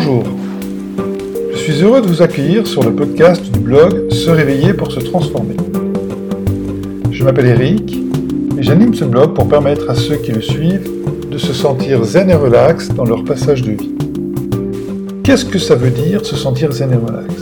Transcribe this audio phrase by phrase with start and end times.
[0.00, 0.22] Bonjour,
[1.50, 5.00] je suis heureux de vous accueillir sur le podcast du blog Se réveiller pour se
[5.00, 5.56] transformer.
[7.10, 7.98] Je m'appelle Eric
[8.56, 10.88] et j'anime ce blog pour permettre à ceux qui le suivent
[11.28, 13.90] de se sentir zen et relax dans leur passage de vie.
[15.24, 17.34] Qu'est-ce que ça veut dire se sentir zen et relax?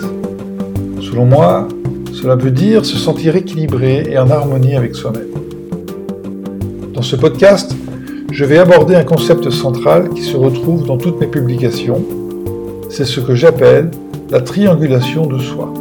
[1.03, 1.69] Selon moi,
[2.15, 5.29] cela veut dire se sentir équilibré et en harmonie avec soi-même.
[6.95, 7.77] Dans ce podcast,
[8.33, 12.03] je vais aborder un concept central qui se retrouve dans toutes mes publications.
[12.89, 13.91] C'est ce que j'appelle
[14.31, 15.73] la triangulation de soi.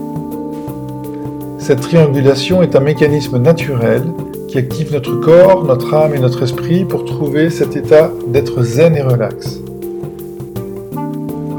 [1.60, 4.04] Cette triangulation est un mécanisme naturel
[4.48, 8.96] qui active notre corps, notre âme et notre esprit pour trouver cet état d'être zen
[8.96, 9.60] et relax.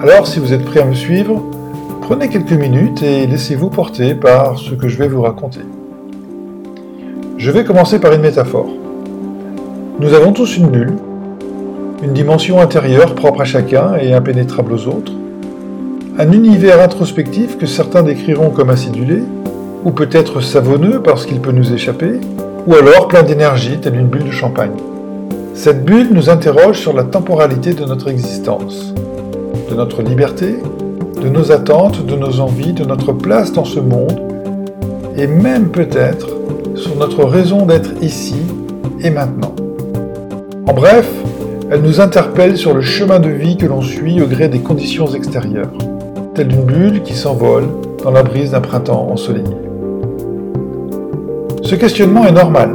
[0.02, 1.42] Alors, si vous êtes prêt à me suivre,
[2.02, 5.60] prenez quelques minutes et laissez-vous porter par ce que je vais vous raconter.
[7.38, 8.68] Je vais commencer par une métaphore.
[10.00, 10.96] Nous avons tous une bulle,
[12.02, 15.12] une dimension intérieure propre à chacun et impénétrable aux autres,
[16.18, 19.22] un univers introspectif que certains décriront comme acidulé,
[19.84, 22.12] ou peut-être savonneux parce qu'il peut nous échapper,
[22.66, 24.72] ou alors plein d'énergie telle une bulle de champagne.
[25.52, 28.94] Cette bulle nous interroge sur la temporalité de notre existence,
[29.70, 30.56] de notre liberté,
[31.22, 34.18] de nos attentes, de nos envies, de notre place dans ce monde,
[35.18, 36.28] et même peut-être
[36.76, 38.36] sur notre raison d'être ici
[39.02, 39.54] et maintenant.
[40.66, 41.08] En bref,
[41.70, 45.08] elle nous interpelle sur le chemin de vie que l'on suit au gré des conditions
[45.08, 45.72] extérieures,
[46.36, 47.64] telle une bulle qui s'envole
[48.04, 49.56] dans la brise d'un printemps ensoleillé.
[51.62, 52.74] Ce questionnement est normal,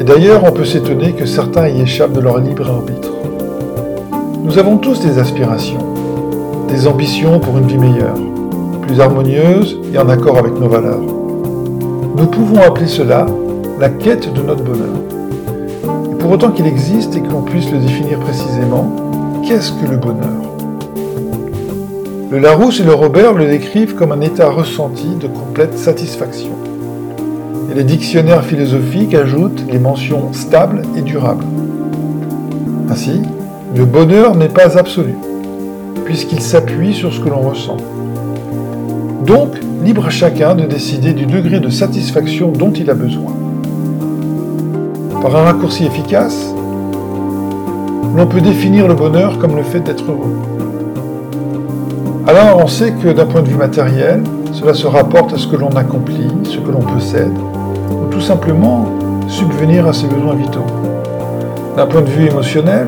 [0.00, 3.10] et d'ailleurs on peut s'étonner que certains y échappent de leur libre arbitre.
[4.44, 5.80] Nous avons tous des aspirations,
[6.68, 8.14] des ambitions pour une vie meilleure,
[8.82, 11.02] plus harmonieuse et en accord avec nos valeurs.
[12.16, 13.26] Nous pouvons appeler cela
[13.80, 15.00] la quête de notre bonheur.
[16.12, 18.94] Et pour autant qu'il existe et que l'on puisse le définir précisément,
[19.44, 20.51] qu'est-ce que le bonheur?
[22.32, 26.52] Le Larousse et le Robert le décrivent comme un état ressenti de complète satisfaction.
[27.70, 31.44] Et les dictionnaires philosophiques ajoutent les mentions stable et durable.
[32.88, 33.20] Ainsi,
[33.76, 35.14] le bonheur n'est pas absolu
[36.06, 37.76] puisqu'il s'appuie sur ce que l'on ressent.
[39.26, 39.50] Donc,
[39.84, 43.36] libre à chacun de décider du degré de satisfaction dont il a besoin.
[45.20, 46.54] Par un raccourci efficace,
[48.16, 50.61] l'on peut définir le bonheur comme le fait d'être heureux.
[52.24, 54.22] Alors on sait que d'un point de vue matériel,
[54.52, 57.32] cela se rapporte à ce que l'on accomplit, ce que l'on possède,
[57.90, 58.86] ou tout simplement
[59.26, 60.64] subvenir à ses besoins vitaux.
[61.76, 62.86] D'un point de vue émotionnel,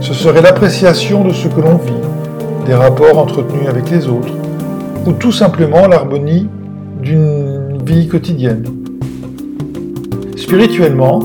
[0.00, 1.92] ce serait l'appréciation de ce que l'on vit,
[2.66, 4.32] des rapports entretenus avec les autres,
[5.06, 6.48] ou tout simplement l'harmonie
[7.00, 8.64] d'une vie quotidienne.
[10.36, 11.20] Spirituellement,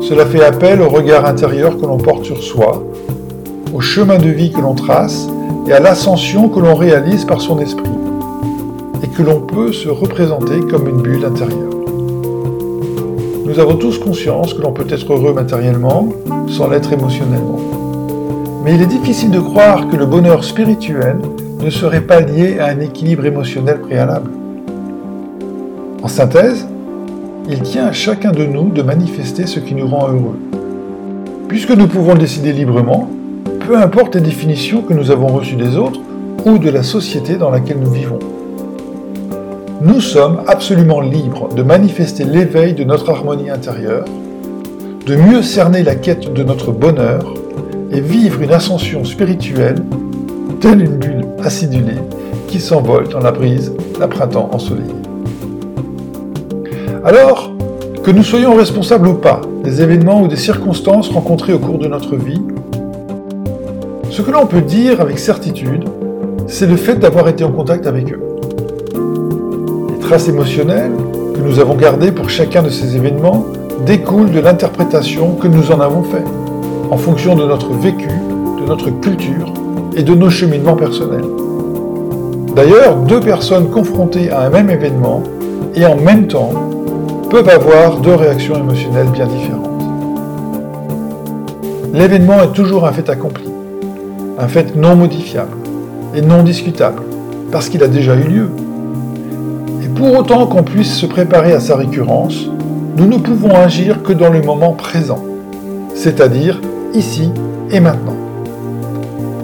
[0.00, 2.82] cela fait appel au regard intérieur que l'on porte sur soi,
[3.74, 5.28] au chemin de vie que l'on trace
[5.68, 7.90] et à l'ascension que l'on réalise par son esprit,
[9.02, 11.74] et que l'on peut se représenter comme une bulle intérieure.
[13.44, 16.08] Nous avons tous conscience que l'on peut être heureux matériellement
[16.48, 17.60] sans l'être émotionnellement.
[18.64, 21.18] Mais il est difficile de croire que le bonheur spirituel
[21.60, 24.30] ne serait pas lié à un équilibre émotionnel préalable.
[26.02, 26.66] En synthèse,
[27.48, 30.38] il tient à chacun de nous de manifester ce qui nous rend heureux.
[31.48, 33.10] Puisque nous pouvons le décider librement,
[33.68, 36.00] peu importe les définitions que nous avons reçues des autres
[36.46, 38.18] ou de la société dans laquelle nous vivons.
[39.82, 44.06] Nous sommes absolument libres de manifester l'éveil de notre harmonie intérieure,
[45.04, 47.34] de mieux cerner la quête de notre bonheur
[47.90, 49.84] et vivre une ascension spirituelle
[50.62, 52.00] telle une bulle acidulée
[52.46, 54.94] qui s'envole dans la brise d'un printemps ensoleillé.
[57.04, 57.52] Alors,
[58.02, 61.86] que nous soyons responsables ou pas des événements ou des circonstances rencontrées au cours de
[61.86, 62.40] notre vie,
[64.18, 65.84] ce que l'on peut dire avec certitude,
[66.48, 68.20] c'est le fait d'avoir été en contact avec eux.
[69.90, 70.90] Les traces émotionnelles
[71.36, 73.46] que nous avons gardées pour chacun de ces événements
[73.86, 76.26] découlent de l'interprétation que nous en avons faite
[76.90, 78.08] en fonction de notre vécu,
[78.60, 79.54] de notre culture
[79.94, 81.28] et de nos cheminements personnels.
[82.56, 85.22] D'ailleurs, deux personnes confrontées à un même événement
[85.76, 86.54] et en même temps
[87.30, 89.84] peuvent avoir deux réactions émotionnelles bien différentes.
[91.92, 93.44] L'événement est toujours un fait accompli,
[94.38, 95.56] un fait non modifiable
[96.14, 97.02] et non discutable,
[97.50, 98.50] parce qu'il a déjà eu lieu.
[99.84, 102.48] Et pour autant qu'on puisse se préparer à sa récurrence,
[102.96, 105.24] nous ne pouvons agir que dans le moment présent,
[105.94, 106.60] c'est-à-dire
[106.94, 107.32] ici
[107.70, 108.14] et maintenant.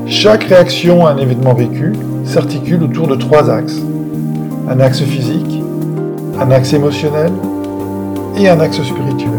[0.06, 1.92] Chaque réaction à un événement vécu
[2.24, 3.80] s'articule autour de trois axes.
[4.68, 5.62] Un axe physique,
[6.40, 7.32] un axe émotionnel
[8.38, 9.30] et un axe spirituel.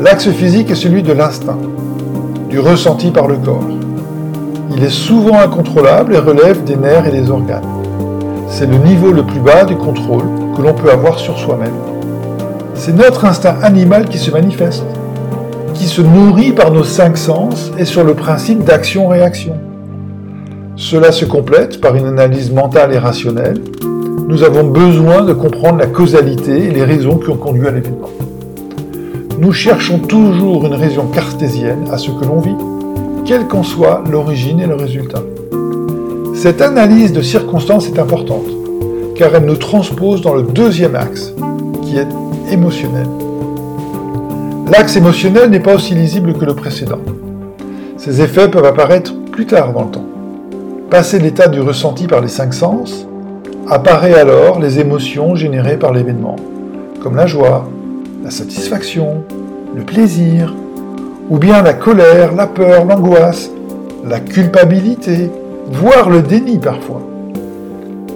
[0.00, 1.58] L'axe physique est celui de l'instinct,
[2.50, 3.64] du ressenti par le corps.
[4.76, 7.62] Il est souvent incontrôlable et relève des nerfs et des organes.
[8.48, 10.24] C'est le niveau le plus bas du contrôle
[10.56, 11.74] que l'on peut avoir sur soi-même.
[12.74, 14.84] C'est notre instinct animal qui se manifeste,
[15.74, 19.54] qui se nourrit par nos cinq sens et sur le principe d'action-réaction.
[20.74, 23.60] Cela se complète par une analyse mentale et rationnelle.
[24.28, 28.08] Nous avons besoin de comprendre la causalité et les raisons qui ont conduit à l'événement.
[29.40, 32.56] Nous cherchons toujours une raison cartésienne à ce que l'on vit,
[33.24, 35.22] quelle qu'en soit l'origine et le résultat.
[36.34, 38.44] Cette analyse de circonstances est importante,
[39.14, 41.32] car elle nous transpose dans le deuxième axe,
[41.80, 42.08] qui est
[42.52, 43.06] émotionnel.
[44.70, 47.00] L'axe émotionnel n'est pas aussi lisible que le précédent.
[47.96, 50.06] Ses effets peuvent apparaître plus tard dans le temps.
[50.90, 53.06] Passé l'état du ressenti par les cinq sens,
[53.66, 56.36] apparaît alors les émotions générées par l'événement,
[57.02, 57.66] comme la joie,
[58.22, 59.24] la satisfaction,
[59.74, 60.54] le plaisir,
[61.30, 63.50] ou bien la colère, la peur, l'angoisse,
[64.06, 65.30] la culpabilité,
[65.70, 67.02] voire le déni parfois.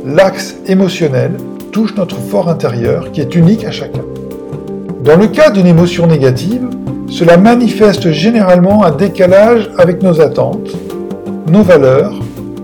[0.05, 1.33] L'axe émotionnel
[1.73, 4.05] touche notre fort intérieur qui est unique à chacun.
[5.03, 6.69] Dans le cas d'une émotion négative,
[7.09, 10.77] cela manifeste généralement un décalage avec nos attentes,
[11.51, 12.21] nos valeurs,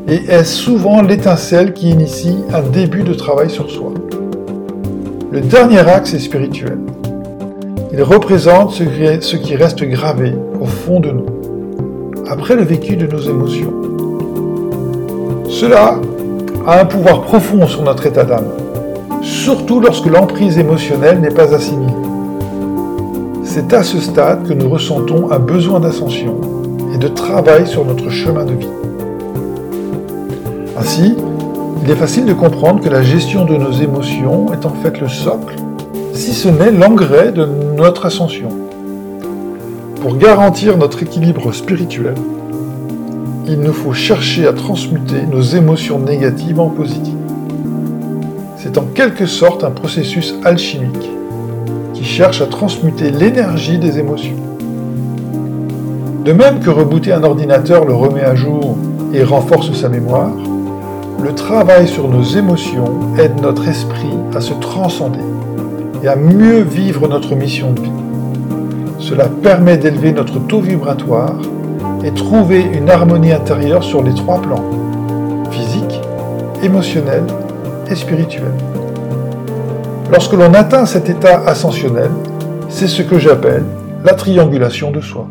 [0.08, 3.92] et est souvent l'étincelle qui initie un début de travail sur soi.
[5.30, 6.78] Le dernier axe est spirituel.
[7.92, 11.26] Il représente ce qui reste gravé au fond de nous,
[12.28, 13.72] après le vécu de nos émotions.
[15.48, 15.98] Cela
[16.68, 18.46] a un pouvoir profond sur notre état d'âme,
[19.22, 21.92] surtout lorsque l'emprise émotionnelle n'est pas assimilée.
[23.42, 26.40] C'est à ce stade que nous ressentons un besoin d'ascension
[26.94, 28.68] et de travail sur notre chemin de vie.
[30.78, 31.16] Ainsi,
[31.82, 35.08] il est facile de comprendre que la gestion de nos émotions est en fait le
[35.08, 35.56] socle
[36.20, 37.46] si ce n'est l'engrais de
[37.76, 38.50] notre ascension.
[40.00, 42.14] Pour garantir notre équilibre spirituel,
[43.46, 47.14] il nous faut chercher à transmuter nos émotions négatives en positives.
[48.56, 51.10] C'est en quelque sorte un processus alchimique
[51.94, 54.36] qui cherche à transmuter l'énergie des émotions.
[56.24, 58.76] De même que rebooter un ordinateur le remet à jour
[59.12, 60.30] et renforce sa mémoire,
[61.22, 65.18] le travail sur nos émotions aide notre esprit à se transcender
[66.02, 67.92] et à mieux vivre notre mission de vie.
[68.98, 71.36] Cela permet d'élever notre taux vibratoire
[72.04, 74.64] et trouver une harmonie intérieure sur les trois plans,
[75.50, 76.00] physique,
[76.62, 77.24] émotionnel
[77.90, 78.52] et spirituel.
[80.10, 82.10] Lorsque l'on atteint cet état ascensionnel,
[82.68, 83.64] c'est ce que j'appelle
[84.04, 85.26] la triangulation de soi.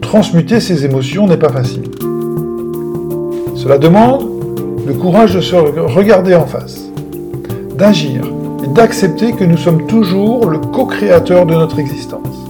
[0.00, 1.90] Transmuter ces émotions n'est pas facile.
[3.54, 4.26] Cela demande
[4.86, 6.90] le courage de se regarder en face,
[7.76, 8.21] d'agir
[8.72, 12.46] d'accepter que nous sommes toujours le co-créateur de notre existence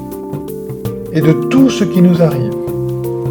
[1.12, 2.54] et de tout ce qui nous arrive,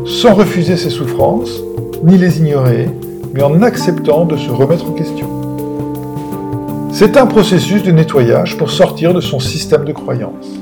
[0.05, 1.61] sans refuser ses souffrances,
[2.03, 2.89] ni les ignorer,
[3.33, 5.27] mais en acceptant de se remettre en question.
[6.91, 10.59] C'est un processus de nettoyage pour sortir de son système de croyance.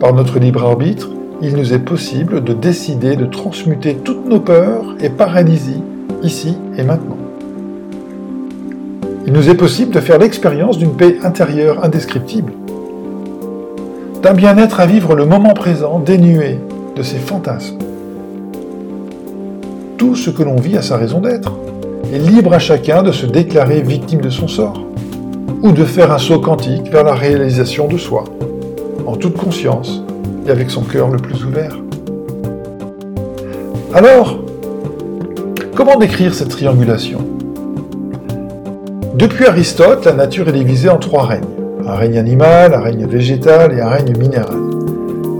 [0.00, 1.10] Par notre libre arbitre,
[1.40, 5.82] il nous est possible de décider de transmuter toutes nos peurs et paralysies
[6.22, 7.27] ici et maintenant.
[9.28, 12.50] Il nous est possible de faire l'expérience d'une paix intérieure indescriptible,
[14.22, 16.58] d'un bien-être à vivre le moment présent dénué
[16.96, 17.76] de ses fantasmes.
[19.98, 21.52] Tout ce que l'on vit a sa raison d'être,
[22.10, 24.82] et libre à chacun de se déclarer victime de son sort,
[25.62, 28.24] ou de faire un saut quantique vers la réalisation de soi,
[29.04, 30.02] en toute conscience
[30.46, 31.76] et avec son cœur le plus ouvert.
[33.92, 34.38] Alors,
[35.74, 37.37] comment décrire cette triangulation?
[39.18, 41.42] Depuis Aristote, la nature est divisée en trois règnes.
[41.84, 44.58] Un règne animal, un règne végétal et un règne minéral.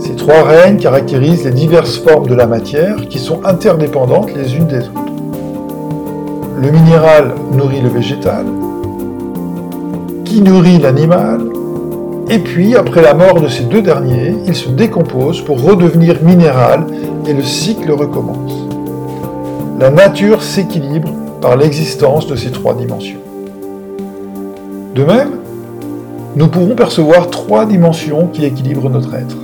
[0.00, 4.66] Ces trois règnes caractérisent les diverses formes de la matière qui sont interdépendantes les unes
[4.66, 5.12] des autres.
[6.60, 8.46] Le minéral nourrit le végétal,
[10.24, 11.42] qui nourrit l'animal,
[12.30, 16.84] et puis, après la mort de ces deux derniers, il se décompose pour redevenir minéral
[17.28, 18.52] et le cycle recommence.
[19.78, 23.27] La nature s'équilibre par l'existence de ces trois dimensions.
[24.98, 25.30] De même,
[26.34, 29.36] nous pouvons percevoir trois dimensions qui équilibrent notre être.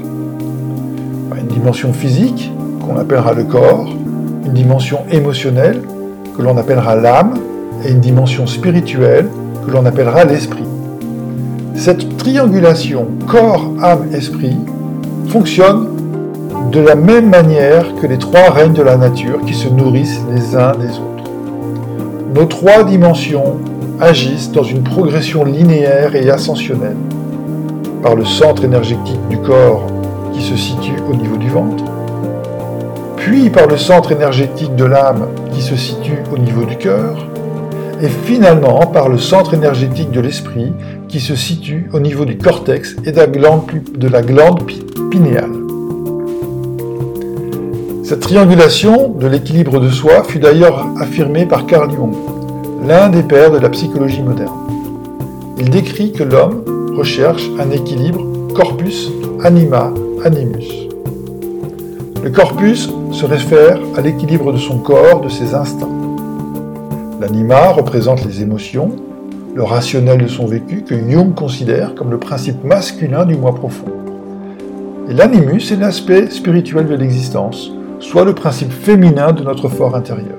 [1.38, 2.50] Une dimension physique,
[2.84, 3.88] qu'on appellera le corps,
[4.44, 5.80] une dimension émotionnelle,
[6.37, 7.34] que l'on appellera l'âme,
[7.84, 9.28] et une dimension spirituelle,
[9.64, 10.64] que l'on appellera l'esprit.
[11.76, 14.56] Cette triangulation corps, âme, esprit
[15.28, 15.87] fonctionne
[16.73, 20.56] de la même manière que les trois règnes de la nature qui se nourrissent les
[20.56, 21.30] uns des autres.
[22.34, 23.61] Nos trois dimensions
[24.01, 26.97] agissent dans une progression linéaire et ascensionnelle,
[28.03, 29.87] par le centre énergétique du corps
[30.33, 31.85] qui se situe au niveau du ventre,
[33.17, 37.27] puis par le centre énergétique de l'âme qui se situe au niveau du cœur,
[38.03, 40.73] et finalement par le centre énergétique de l'esprit
[41.09, 45.53] qui se situe au niveau du cortex et de la glande, de pinéale.
[48.03, 52.13] Cette triangulation de l'équilibre de soi fut d'ailleurs affirmée par Carl Jung,
[52.85, 54.53] l'un des pères de la psychologie moderne.
[55.59, 56.64] Il décrit que l'homme
[56.95, 58.21] recherche un équilibre
[58.55, 59.11] corpus
[59.43, 59.91] anima
[60.23, 60.69] animus.
[62.23, 65.88] Le corpus se réfère à l'équilibre de son corps, de ses instincts.
[67.21, 68.91] L'anima représente les émotions,
[69.55, 73.93] le rationnel de son vécu que Jung considère comme le principe masculin du moi profond.
[75.09, 80.37] Et l'animus est l'aspect spirituel de l'existence, soit le principe féminin de notre fort intérieur.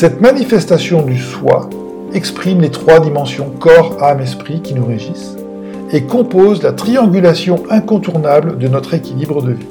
[0.00, 1.68] Cette manifestation du soi
[2.14, 5.34] exprime les trois dimensions corps, âme, esprit qui nous régissent
[5.92, 9.66] et compose la triangulation incontournable de notre équilibre de vie.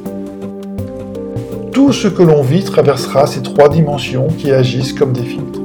[1.71, 5.61] Tout ce que l'on vit traversera ces trois dimensions qui agissent comme des filtres.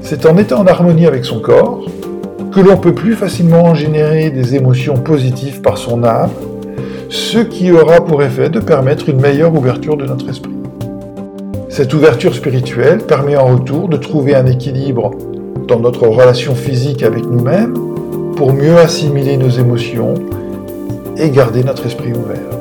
[0.00, 1.86] C'est en étant en harmonie avec son corps
[2.50, 6.32] que l'on peut plus facilement générer des émotions positives par son âme,
[7.10, 10.55] ce qui aura pour effet de permettre une meilleure ouverture de notre esprit.
[11.76, 15.10] Cette ouverture spirituelle permet en retour de trouver un équilibre
[15.68, 17.74] dans notre relation physique avec nous-mêmes
[18.34, 20.14] pour mieux assimiler nos émotions
[21.18, 22.58] et garder notre esprit ouvert.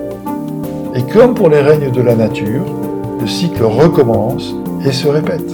[0.95, 2.65] Et comme pour les règnes de la nature,
[3.21, 4.53] le cycle recommence
[4.85, 5.49] et se répète.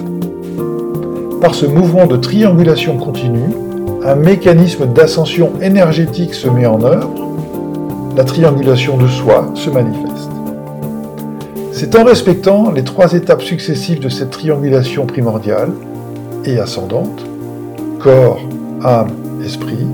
[1.39, 3.51] Par ce mouvement de triangulation continue,
[4.03, 7.13] un mécanisme d'ascension énergétique se met en œuvre,
[8.18, 10.40] la triangulation de soi se manifeste.
[11.81, 15.71] C'est en respectant les trois étapes successives de cette triangulation primordiale
[16.45, 17.25] et ascendante,
[17.97, 18.39] corps,
[18.83, 19.09] âme,
[19.43, 19.88] esprit,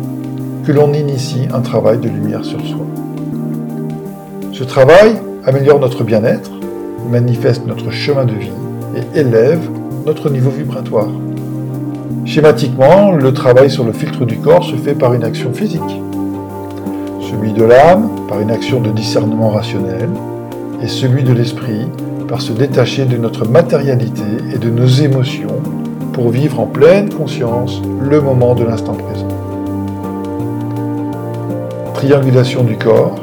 [0.65, 2.85] que l'on initie un travail de lumière sur soi.
[4.51, 5.15] Ce travail
[5.45, 6.51] améliore notre bien-être,
[7.09, 8.51] manifeste notre chemin de vie
[8.97, 9.69] et élève
[10.05, 11.07] notre niveau vibratoire.
[12.25, 16.01] Schématiquement, le travail sur le filtre du corps se fait par une action physique,
[17.21, 20.09] celui de l'âme par une action de discernement rationnel,
[20.81, 21.87] et celui de l'esprit
[22.27, 25.61] par se détacher de notre matérialité et de nos émotions
[26.13, 29.27] pour vivre en pleine conscience le moment de l'instant présent.
[31.93, 33.15] Triangulation du corps,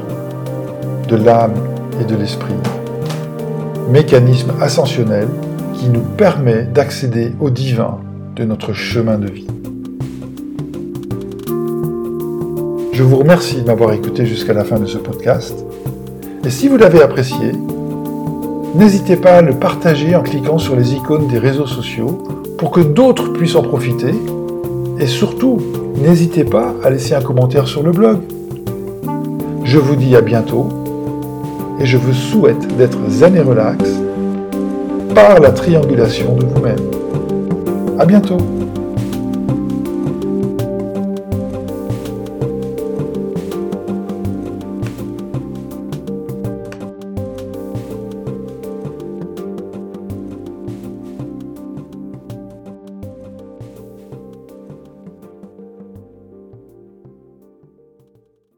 [1.09, 1.55] de l'âme
[2.01, 2.55] et de l'esprit.
[3.91, 5.29] Mécanisme ascensionnel
[5.75, 7.99] qui nous permet d'accéder au divin
[8.37, 9.47] de notre chemin de vie.
[12.93, 15.65] Je vous remercie de m'avoir écouté jusqu'à la fin de ce podcast.
[16.47, 17.53] Et si vous l'avez apprécié,
[18.75, 22.23] n'hésitez pas à le partager en cliquant sur les icônes des réseaux sociaux
[22.59, 24.15] pour que d'autres puissent en profiter.
[25.01, 25.59] Et surtout,
[26.03, 28.19] n'hésitez pas à laisser un commentaire sur le blog.
[29.65, 30.69] Je vous dis à bientôt
[31.81, 33.89] et je vous souhaite d'être zen et relax
[35.15, 36.91] par la triangulation de vous-même.
[37.99, 38.37] À bientôt